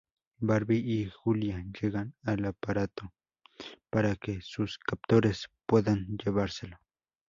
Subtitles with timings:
[0.39, 3.13] Barbie y Julia llegan al aparato
[3.91, 6.79] para que "sus captores" puedan llevárselo.